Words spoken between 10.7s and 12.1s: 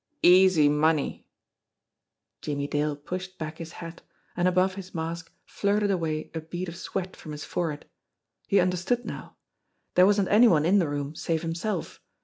the room save himself.